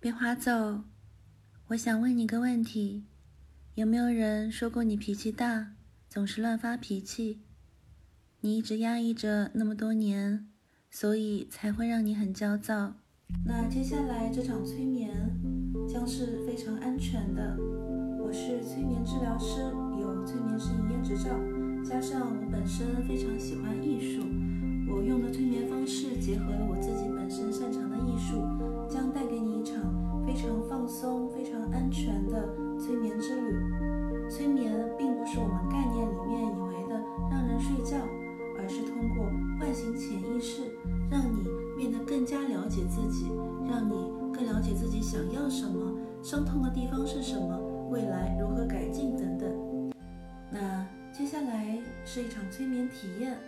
[0.00, 0.84] 别划走，
[1.66, 3.02] 我想问你个问题：
[3.74, 5.72] 有没有人说过你脾气大，
[6.08, 7.40] 总是乱发脾气？
[8.42, 10.46] 你一直压抑着那么多年，
[10.88, 12.94] 所以才会让你很焦躁。
[13.44, 15.10] 那接下来这场催眠
[15.92, 17.56] 将是非常安全的。
[18.20, 19.62] 我是催眠治疗师，
[20.00, 21.30] 有催眠师营业执照，
[21.84, 24.22] 加上我本身非常喜欢艺术，
[24.90, 28.42] 我用的催眠方式结合了我自己本身擅长的艺术，
[28.88, 29.76] 将带给你一场
[30.26, 34.30] 非常放松、非常安全的催眠之旅。
[34.30, 37.96] 催眠并不是我们概念里面以为的让人睡觉，
[38.58, 39.24] 而是通过
[39.58, 40.62] 唤醒潜意识，
[41.10, 41.46] 让你。
[41.78, 43.30] 变得更加了解自己，
[43.70, 43.94] 让你
[44.34, 47.56] 更了解自己想要什么，伤痛的地方是什么，
[47.88, 49.48] 未来如何改进等等。
[50.50, 53.38] 那接下来是一场催眠体验，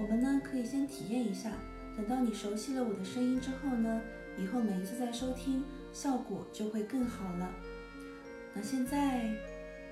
[0.00, 1.50] 我们呢可以先体验一下，
[1.96, 4.00] 等到你熟悉了我的声音之后呢，
[4.38, 7.50] 以后每一次再收听效果就会更好了。
[8.54, 9.28] 那现在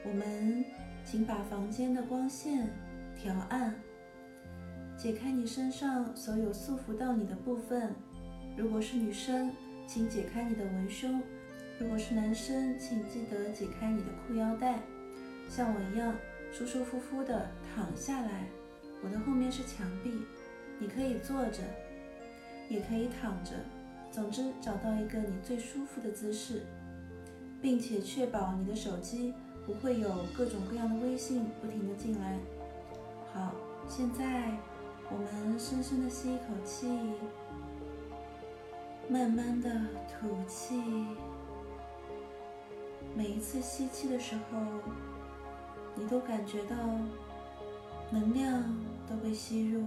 [0.04, 0.64] 我们
[1.04, 2.68] 请把房间的光线
[3.20, 3.74] 调暗。
[4.96, 7.92] 解开你身上所有束缚到你的部分。
[8.56, 9.52] 如果是女生，
[9.86, 11.20] 请解开你的文胸；
[11.78, 14.80] 如果是男生，请记得解开你的裤腰带。
[15.48, 16.14] 像我一样
[16.50, 18.46] 舒舒服服的躺下来。
[19.02, 20.12] 我的后面是墙壁，
[20.78, 21.62] 你可以坐着，
[22.68, 23.52] 也可以躺着。
[24.10, 26.62] 总之，找到一个你最舒服的姿势，
[27.60, 29.34] 并且确保你的手机
[29.66, 32.38] 不会有各种各样的微信不停的进来。
[33.32, 33.54] 好，
[33.88, 34.52] 现在。
[35.08, 36.88] 我们深深的吸一口气，
[39.08, 39.70] 慢慢的
[40.08, 40.82] 吐气。
[43.14, 44.58] 每一次吸气的时候，
[45.94, 46.76] 你都感觉到
[48.10, 48.62] 能量
[49.08, 49.84] 都被吸入。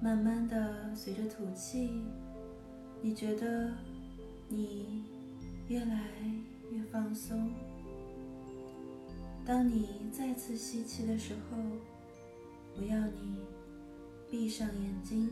[0.00, 2.02] 慢慢的，随着吐气，
[3.00, 3.72] 你觉得
[4.48, 5.04] 你
[5.68, 6.10] 越来
[6.70, 7.50] 越放松。
[9.44, 11.56] 当你再次吸气的时候，
[12.76, 13.40] 我要你
[14.30, 15.30] 闭上眼睛，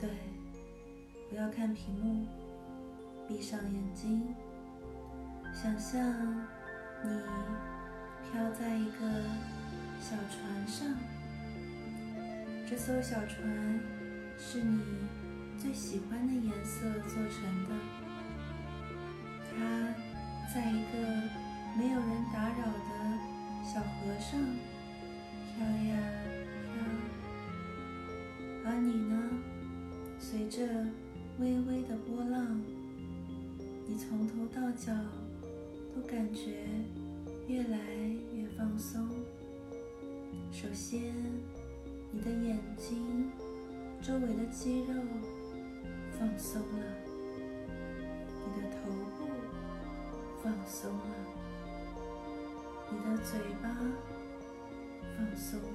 [0.00, 0.10] 对，
[1.30, 2.26] 不要看屏幕，
[3.28, 4.34] 闭上眼睛，
[5.54, 6.44] 想象
[7.04, 7.10] 你
[8.32, 9.00] 飘在一个
[10.00, 10.94] 小船上，
[12.68, 13.80] 这艘小船
[14.38, 14.80] 是你
[15.58, 17.70] 最喜欢的颜色做成的，
[19.50, 19.54] 它
[20.52, 20.98] 在一个
[21.78, 22.90] 没有人打扰的
[23.64, 24.38] 小河上。
[25.56, 25.96] 飘呀
[26.74, 29.14] 飘，而你呢？
[30.18, 30.66] 随着
[31.38, 32.60] 微微的波浪，
[33.86, 34.92] 你从头到脚
[35.94, 36.66] 都感觉
[37.48, 37.78] 越来
[38.34, 39.08] 越放松。
[40.50, 41.14] 首先，
[42.10, 43.30] 你的眼睛
[44.02, 44.94] 周围的肌肉
[46.18, 46.84] 放松了，
[48.44, 49.28] 你的头部
[50.42, 51.14] 放松了，
[52.90, 53.76] 你的嘴巴。
[55.18, 55.66] 放松了，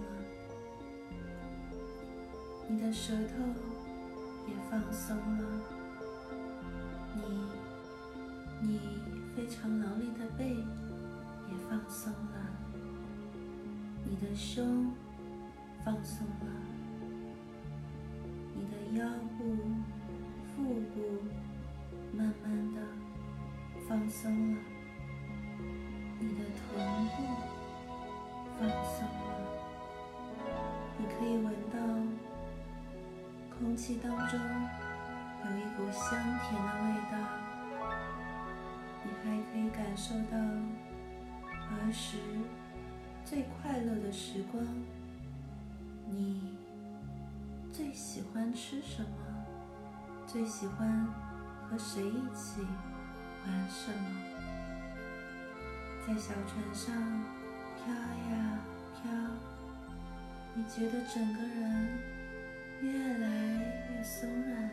[2.70, 3.44] 你的舌头
[4.48, 5.44] 也放松了，
[7.16, 7.22] 你
[8.62, 8.80] 你
[9.36, 10.64] 非常劳累的背
[11.52, 12.36] 也放松了，
[14.06, 14.92] 你的胸
[15.84, 16.48] 放松了，
[18.56, 19.40] 你的腰部、
[20.56, 20.96] 腹部
[22.16, 22.82] 慢慢的
[23.88, 24.58] 放松了，
[26.20, 26.62] 你的臀
[27.08, 27.18] 部
[28.58, 29.10] 放松了。
[30.98, 31.02] 你。
[31.22, 31.78] 可以闻到
[33.56, 36.10] 空气当中有一股香
[36.40, 37.14] 甜的味道，
[39.04, 40.36] 你还可以感受到
[41.72, 42.18] 儿时
[43.24, 44.64] 最快乐的时光。
[46.10, 46.58] 你
[47.72, 49.08] 最喜欢吃什么？
[50.28, 51.08] 最喜欢
[51.70, 52.62] 和谁一起
[53.46, 54.04] 玩什么？
[56.08, 56.96] 在小船上
[57.78, 58.60] 飘呀
[58.96, 59.12] 飘。
[60.54, 61.98] 你觉得整个人
[62.82, 63.28] 越来
[63.96, 64.70] 越松软，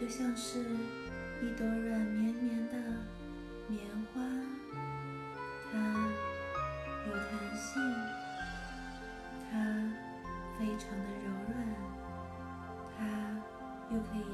[0.00, 2.74] 就像是一朵软绵绵的
[3.68, 3.80] 棉
[4.12, 4.20] 花，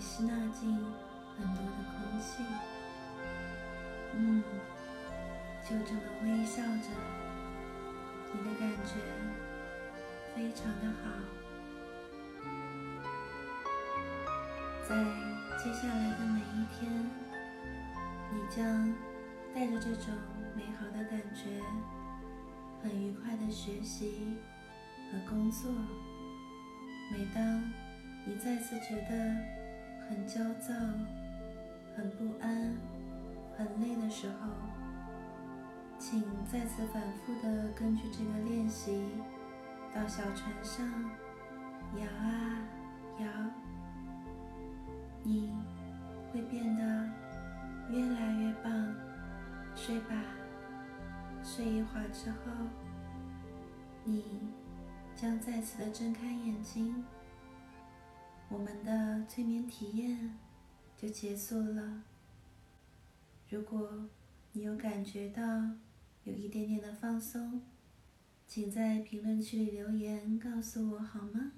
[0.00, 0.74] 吸纳进
[1.36, 2.42] 很多的空气。
[4.14, 4.42] 嗯，
[5.62, 6.88] 就这么微笑着，
[8.32, 8.94] 你的感觉。
[10.32, 11.10] 非常的好，
[14.88, 14.94] 在
[15.58, 16.90] 接下来的每一天，
[18.32, 18.94] 你将
[19.52, 20.14] 带着这种
[20.54, 21.60] 美好的感觉，
[22.80, 24.38] 很愉快的学习
[25.10, 25.68] 和工作。
[27.12, 27.64] 每当
[28.24, 29.34] 你再次觉得
[30.10, 30.74] 很焦躁、
[31.96, 32.76] 很不安、
[33.56, 34.50] 很累的时候，
[36.00, 36.20] 请
[36.50, 39.04] 再次反复的根据这个练习，
[39.94, 40.84] 到小船上
[41.94, 42.58] 摇啊
[43.20, 43.26] 摇，
[45.22, 45.52] 你
[46.32, 47.08] 会变得
[47.88, 48.92] 越来越棒。
[49.76, 50.16] 睡吧，
[51.44, 52.36] 睡一会儿之后，
[54.02, 54.50] 你
[55.14, 57.04] 将再次的睁开眼睛。
[58.50, 60.36] 我们的催眠体验
[60.96, 62.02] 就结束了。
[63.48, 64.08] 如果
[64.52, 65.42] 你有感觉到
[66.24, 67.62] 有一点点的放松，
[68.48, 71.52] 请在评论区里留言告诉我好吗？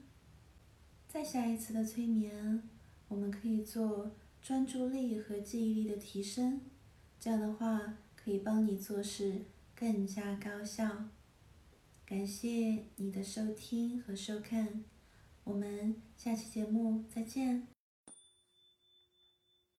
[1.09, 2.63] 在下一次的催眠，
[3.09, 6.61] 我们可以做专注力和记忆力的提升，
[7.19, 11.09] 这样的话可以帮你做事更加高效。
[12.05, 14.85] 感谢你的收听和收看。
[15.45, 17.67] 我们下期节目再见。